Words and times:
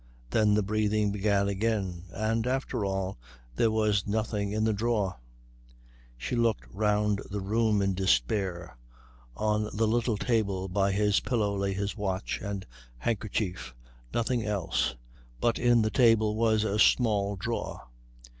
Then 0.31 0.55
the 0.55 0.63
breathing 0.63 1.11
began 1.11 1.47
again; 1.47 2.05
and, 2.11 2.47
after 2.47 2.83
all, 2.85 3.19
there 3.55 3.69
was 3.69 4.07
nothing 4.07 4.51
in 4.51 4.63
the 4.63 4.73
drawer. 4.73 5.19
She 6.17 6.35
looked 6.35 6.65
round 6.73 7.21
the 7.29 7.39
room 7.39 7.83
in 7.83 7.93
despair. 7.93 8.75
On 9.37 9.65
the 9.65 9.87
little 9.87 10.17
table 10.17 10.67
by 10.67 10.91
his 10.91 11.19
pillow 11.19 11.55
lay 11.55 11.73
his 11.75 11.95
watch 11.95 12.41
and 12.41 12.65
handkerchief. 12.97 13.75
Nothing 14.11 14.43
else. 14.43 14.95
But 15.39 15.59
in 15.59 15.83
the 15.83 15.91
table 15.91 16.35
was 16.35 16.63
a 16.63 16.79
small 16.79 17.35
drawer. 17.35 17.83